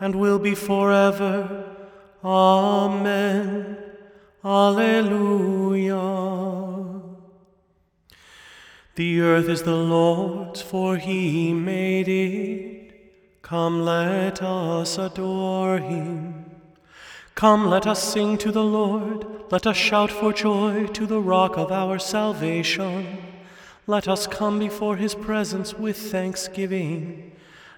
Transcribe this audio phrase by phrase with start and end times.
[0.00, 1.74] and will be forever.
[2.24, 3.76] Amen.
[4.44, 5.98] Alleluia.
[8.94, 12.92] The earth is the Lord's, for he made it.
[13.42, 16.44] Come, let us adore him.
[17.34, 19.24] Come, let us sing to the Lord.
[19.50, 23.18] Let us shout for joy to the rock of our salvation.
[23.86, 27.32] Let us come before his presence with thanksgiving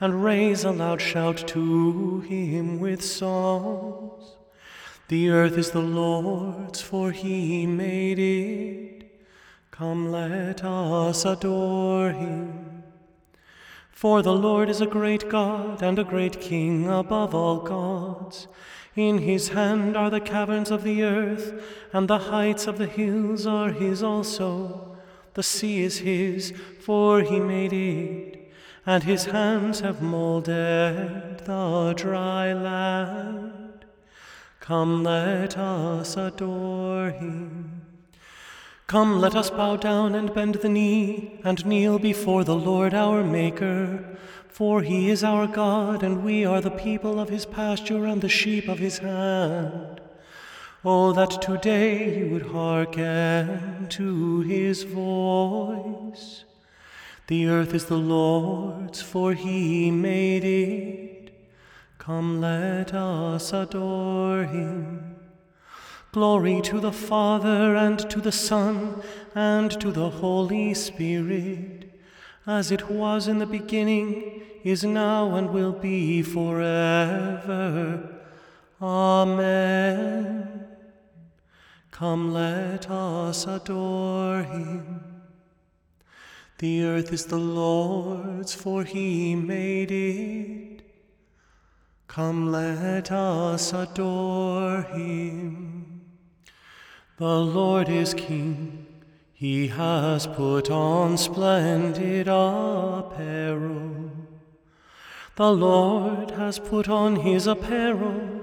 [0.00, 4.36] and raise a loud shout to him with songs.
[5.08, 9.10] The earth is the Lord's, for he made it.
[9.70, 12.82] Come, let us adore him.
[13.90, 18.48] For the Lord is a great God and a great King above all gods.
[18.96, 23.46] In his hand are the caverns of the earth, and the heights of the hills
[23.46, 24.96] are his also.
[25.34, 28.43] The sea is his, for he made it
[28.86, 33.84] and his hands have molded the dry land.
[34.60, 37.82] Come, let us adore him.
[38.86, 43.24] Come, let us bow down and bend the knee and kneel before the Lord our
[43.24, 44.18] Maker.
[44.48, 48.28] For he is our God, and we are the people of his pasture and the
[48.28, 50.00] sheep of his hand.
[50.84, 56.44] Oh, that today you would hearken to his voice.
[57.26, 61.30] The earth is the Lord's, for he made it.
[61.96, 65.16] Come, let us adore him.
[66.12, 69.02] Glory to the Father, and to the Son,
[69.34, 71.98] and to the Holy Spirit,
[72.46, 78.20] as it was in the beginning, is now, and will be forever.
[78.82, 80.66] Amen.
[81.90, 85.13] Come, let us adore him.
[86.64, 90.80] The earth is the Lord's, for he made it.
[92.08, 96.00] Come, let us adore him.
[97.18, 98.86] The Lord is King,
[99.34, 104.10] he has put on splendid apparel.
[105.36, 108.40] The Lord has put on his apparel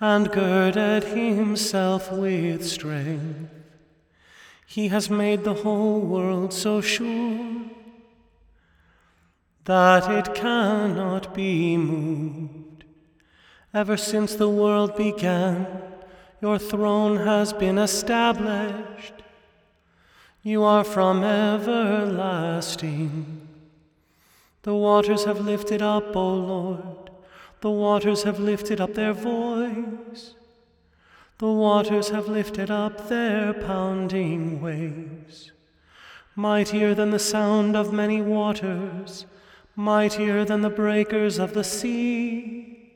[0.00, 3.57] and girded himself with strength.
[4.70, 7.62] He has made the whole world so sure
[9.64, 12.84] that it cannot be moved.
[13.72, 15.66] Ever since the world began,
[16.42, 19.14] your throne has been established.
[20.42, 22.28] You are from everlasting.
[24.64, 27.10] The waters have lifted up, O Lord,
[27.62, 30.34] the waters have lifted up their voice.
[31.38, 35.52] The waters have lifted up their pounding waves.
[36.34, 39.24] Mightier than the sound of many waters,
[39.76, 42.92] mightier than the breakers of the sea.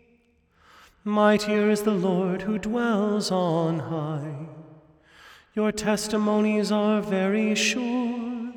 [1.05, 4.49] Mightier is the Lord who dwells on high.
[5.55, 8.53] Your testimonies are very sure,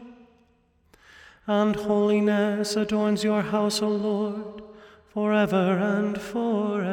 [1.46, 4.64] and holiness adorns your house, O Lord,
[5.14, 6.86] forever and forevermore.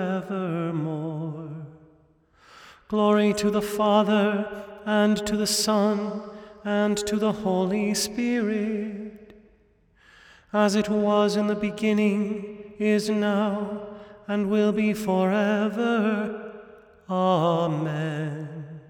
[2.93, 4.47] Glory to the Father,
[4.85, 6.23] and to the Son,
[6.63, 9.33] and to the Holy Spirit,
[10.53, 13.97] as it was in the beginning, is now,
[14.29, 16.53] and will be forever.
[17.09, 18.83] Amen.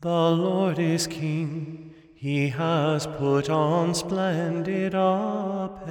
[0.00, 5.86] The Lord is King, he has put on splendid apparel.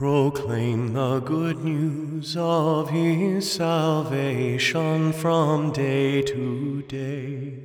[0.00, 7.64] Proclaim the good news of his salvation from day to day.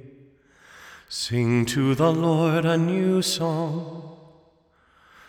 [1.07, 4.17] Sing to the Lord a new song.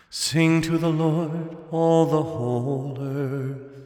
[0.09, 3.85] Sing to the Lord, all the whole earth.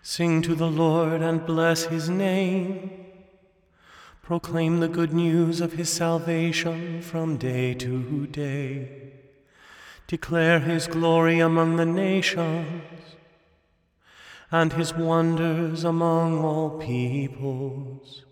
[0.00, 2.88] Sing to the Lord and bless his name.
[4.22, 9.23] Proclaim the good news of his salvation from day to day
[10.14, 13.16] declare his glory among the nations
[14.52, 18.24] and his wonders among all peoples.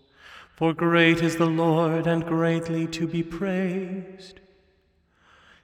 [0.55, 4.39] For great is the Lord and greatly to be praised.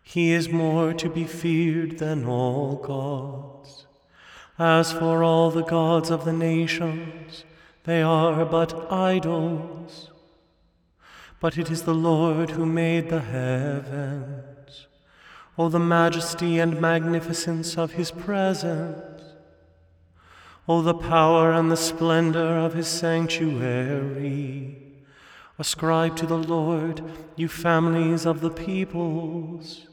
[0.04, 3.88] He is more to be feared than all gods,
[4.57, 7.45] As for all the gods of the nations,
[7.86, 10.12] they are but idols.
[11.39, 14.50] But it is the Lord who made the heavens.
[15.59, 19.21] O the majesty and magnificence of his presence!
[20.69, 25.03] O the power and the splendor of his sanctuary!
[25.59, 27.03] Ascribe to the Lord,
[27.35, 29.88] you families of the peoples.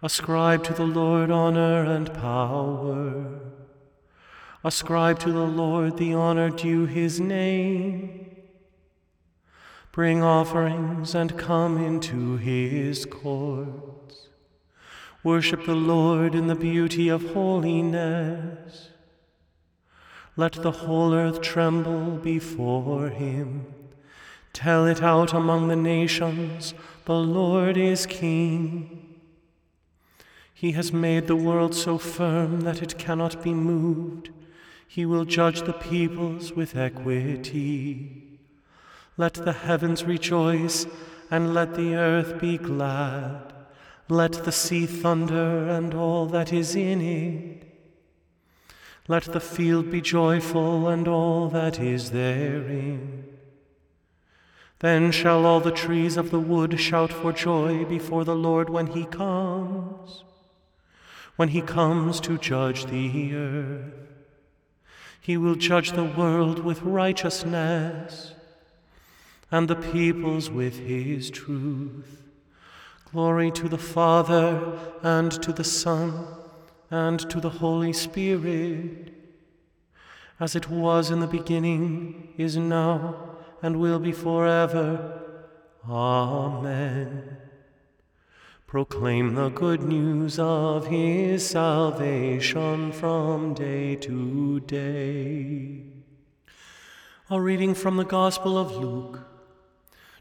[0.00, 3.40] Ascribe to the Lord honor and power.
[4.62, 8.39] Ascribe to the Lord the honor due his name.
[9.92, 14.28] Bring offerings and come into his courts.
[15.24, 18.90] Worship the Lord in the beauty of holiness.
[20.36, 23.66] Let the whole earth tremble before him.
[24.52, 26.72] Tell it out among the nations,
[27.04, 29.18] the Lord is King.
[30.54, 34.30] He has made the world so firm that it cannot be moved.
[34.86, 38.29] He will judge the peoples with equity.
[39.20, 40.86] Let the heavens rejoice,
[41.30, 43.52] and let the earth be glad.
[44.08, 47.62] Let the sea thunder, and all that is in it.
[49.08, 53.26] Let the field be joyful, and all that is therein.
[54.78, 58.86] Then shall all the trees of the wood shout for joy before the Lord when
[58.86, 60.24] he comes
[61.36, 63.92] when he comes to judge the earth.
[65.20, 68.34] He will judge the world with righteousness
[69.50, 72.22] and the peoples with his truth.
[73.10, 76.26] Glory to the Father and to the Son
[76.90, 79.12] and to the Holy Spirit,
[80.38, 85.20] as it was in the beginning, is now, and will be forever.
[85.88, 87.38] Amen
[88.70, 95.82] proclaim the good news of his salvation from day to day.
[97.28, 99.29] A reading from the Gospel of Luke.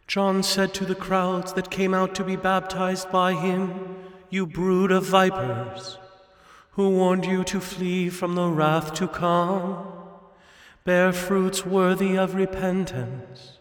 [0.10, 3.96] John said to the crowds that came out to be baptized by him,
[4.32, 6.00] You brood of vipers,
[6.72, 9.86] who warned you to flee from the wrath to come?
[10.84, 13.60] Bear fruits worthy of repentance.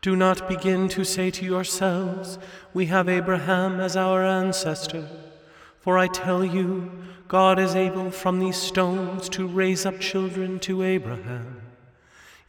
[0.00, 2.38] Do not begin to say to yourselves,
[2.72, 5.06] We have Abraham as our ancestor.
[5.80, 6.90] For I tell you,
[7.28, 11.57] God is able from these stones to raise up children to Abraham.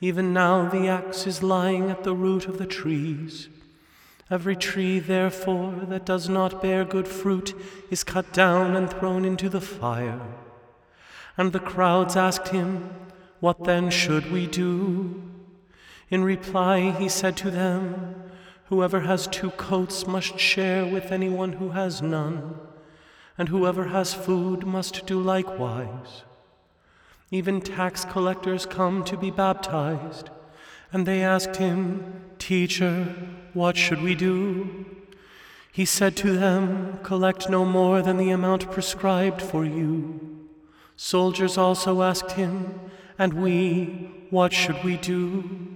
[0.02, 3.50] Even now the axe is lying at the root of the trees.
[4.32, 7.54] Every tree, therefore, that does not bear good fruit
[7.90, 10.22] is cut down and thrown into the fire.
[11.36, 12.90] And the crowds asked him,
[13.40, 15.22] What then should we do?
[16.10, 18.16] In reply, he said to them,
[18.66, 22.56] Whoever has two coats must share with anyone who has none,
[23.38, 26.24] and whoever has food must do likewise.
[27.32, 30.30] Even tax collectors come to be baptized,
[30.92, 33.16] and they asked him, Teacher,
[33.54, 34.86] what should we do?
[35.72, 40.48] He said to them, Collect no more than the amount prescribed for you.
[40.96, 42.80] Soldiers also asked him,
[43.20, 45.68] And we, what should we do?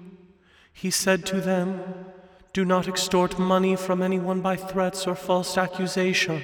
[0.74, 1.84] He said to them,
[2.52, 6.42] Do not extort money from anyone by threats or false accusation,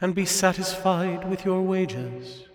[0.00, 2.48] and be satisfied with your wages.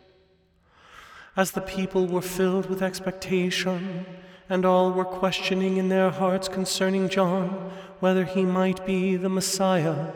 [1.35, 4.05] As the people were filled with expectation,
[4.49, 10.11] and all were questioning in their hearts concerning John whether he might be the Messiah,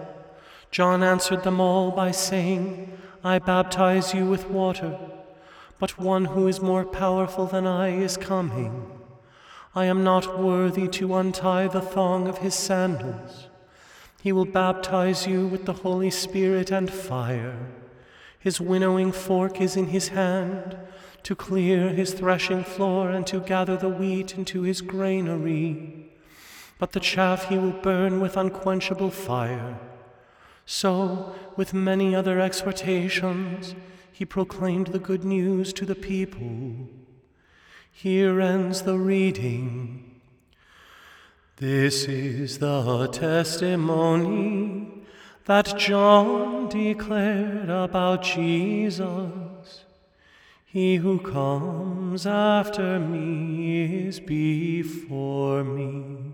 [0.72, 5.00] John answered them all by saying, I baptize you with water,
[5.80, 8.92] but one who is more powerful than I is coming
[9.78, 13.50] I am not worthy to untie the thong of his sandals.
[14.24, 17.58] He will baptize you with the Holy Spirit and fire.
[18.40, 20.78] His winnowing fork is in his hand
[21.26, 26.06] to clear his threshing floor and to gather the wheat into his granary.
[26.78, 29.80] But the chaff he will burn with unquenchable fire.
[30.68, 33.74] So, with many other exhortations,
[34.12, 36.90] he proclaimed the good news to the people.
[37.92, 40.22] Here ends the reading.
[41.56, 45.06] This is the testimony
[45.46, 49.32] that John declared about Jesus.
[50.76, 56.34] He who comes after me is before me.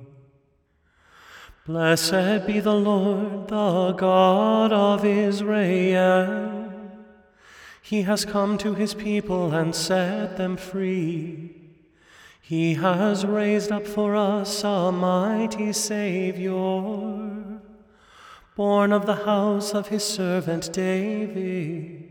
[1.67, 6.74] Blessed be the Lord, the God of Israel.
[7.83, 11.55] He has come to his people and set them free.
[12.41, 16.51] He has raised up for us a mighty Savior,
[18.55, 22.11] born of the house of his servant David.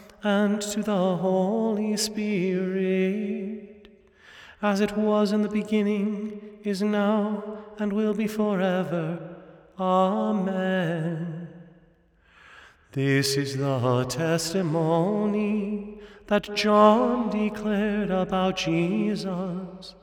[0.23, 3.87] and to the Holy Spirit,
[4.61, 9.37] as it was in the beginning, is now, and will be forever.
[9.79, 11.47] Amen.
[12.91, 19.95] This is the testimony that John declared about Jesus.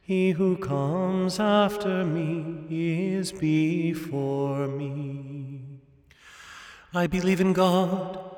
[0.00, 5.60] He who comes after me is before me.
[6.94, 8.37] I believe in God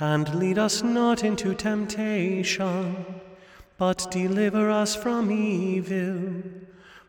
[0.00, 3.04] And lead us not into temptation,
[3.76, 6.42] but deliver us from evil.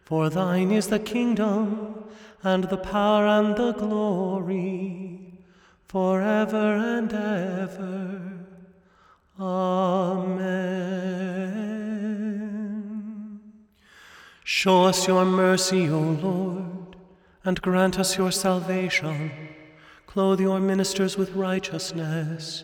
[0.06, 2.04] For thine is the kingdom,
[2.42, 5.34] and the power, and the glory,
[5.88, 8.22] forever and ever.
[9.40, 10.90] Amen.
[14.44, 16.96] Show us your mercy, O Lord,
[17.46, 19.32] and grant us your salvation.
[20.08, 22.64] Clothe your ministers with righteousness.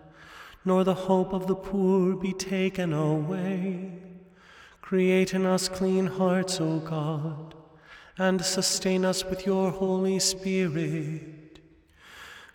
[0.63, 3.91] nor the hope of the poor be taken away.
[4.81, 7.55] Create in us clean hearts, O God,
[8.17, 11.59] and sustain us with your Holy Spirit.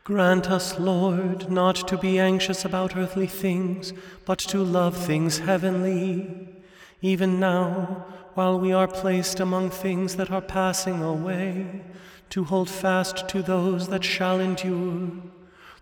[0.04, 3.92] Grant us, Lord, not to be anxious about earthly things,
[4.24, 6.48] but to love things heavenly,
[7.02, 11.82] even now while we are placed among things that are passing away,
[12.28, 15.10] to hold fast to those that shall endure,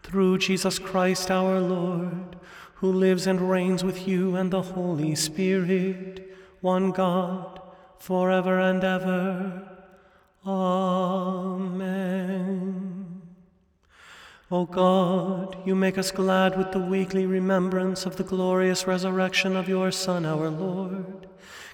[0.05, 2.37] through Jesus Christ our Lord,
[2.75, 7.61] who lives and reigns with you and the Holy Spirit, one God,
[7.99, 9.69] forever and ever.
[10.47, 11.95] Amen.
[14.51, 19.71] O God, you make us glad with the weekly remembrance of the glorious resurrection of
[19.71, 21.27] your Son, our Lord.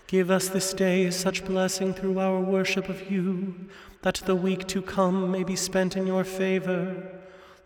[0.07, 3.55] Give us this day such blessing through our worship of you,
[4.03, 7.20] that the week to come may be spent in your favor.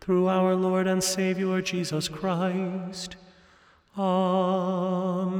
[0.00, 3.16] through our Lord and Savior Jesus Christ.
[3.98, 5.30] Amen.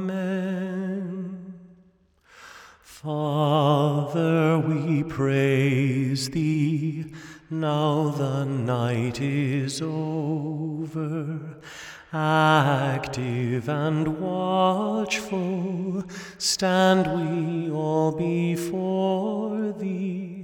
[2.83, 7.05] Father, we praise thee.
[7.49, 11.39] Now the night is over.
[12.13, 16.03] Active and watchful
[16.37, 20.40] stand we all before thee.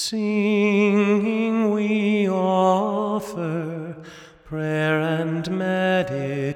[0.00, 3.96] Singing we offer
[4.44, 6.52] prayer and meditation.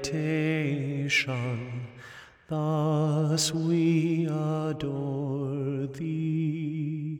[2.47, 7.19] Thus we adore thee.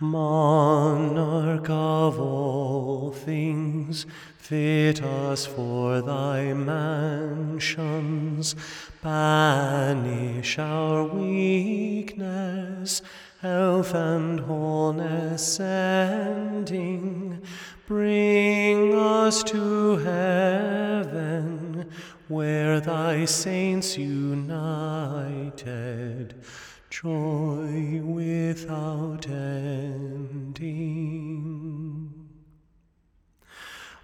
[0.00, 4.06] Monarch of all things,
[4.38, 8.56] fit us for thy mansions.
[9.02, 13.02] Banish our weakness,
[13.40, 17.40] health and wholeness sending.
[17.86, 21.88] Bring us to heaven,
[22.26, 25.54] where thy saints united,
[26.90, 30.68] joy without ending.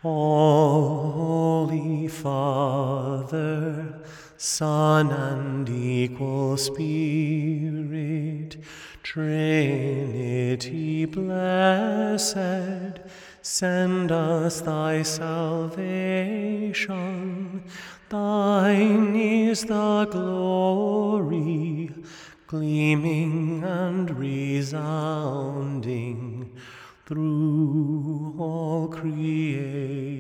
[0.05, 4.01] O Holy Father,
[4.37, 6.85] Son, and equal Spirit,
[9.05, 12.39] Trinity blessed,
[13.43, 15.75] send us thy salvation.
[18.09, 21.91] Thine is the glory,
[22.47, 26.51] gleaming and resounding
[27.05, 30.15] through all creation.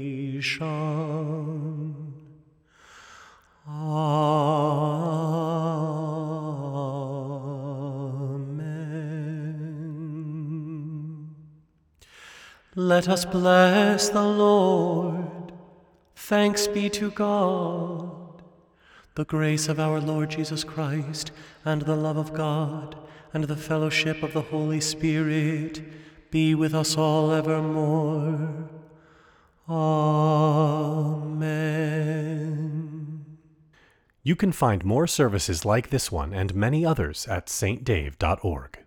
[3.67, 5.44] Amen.
[12.77, 15.53] Let us bless the Lord.
[16.17, 18.43] Thanks be to God.
[19.15, 21.31] The grace of our Lord Jesus Christ,
[21.65, 22.97] and the love of God,
[23.33, 25.83] and the fellowship of the Holy Spirit
[26.33, 28.69] be with us all evermore.
[29.69, 31.15] Amen.
[34.25, 38.84] You can find more services like this one and many others at saintdave.org.